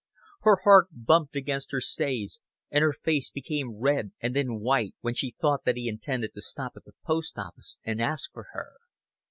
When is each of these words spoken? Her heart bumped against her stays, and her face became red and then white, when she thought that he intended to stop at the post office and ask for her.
Her 0.41 0.55
heart 0.63 0.87
bumped 0.93 1.35
against 1.35 1.71
her 1.71 1.79
stays, 1.79 2.39
and 2.71 2.81
her 2.81 2.91
face 2.91 3.29
became 3.29 3.77
red 3.77 4.13
and 4.19 4.35
then 4.35 4.59
white, 4.59 4.95
when 5.01 5.13
she 5.13 5.35
thought 5.39 5.63
that 5.65 5.75
he 5.77 5.87
intended 5.87 6.33
to 6.33 6.41
stop 6.41 6.73
at 6.75 6.85
the 6.85 6.93
post 7.05 7.37
office 7.37 7.77
and 7.83 8.01
ask 8.01 8.33
for 8.33 8.47
her. 8.53 8.71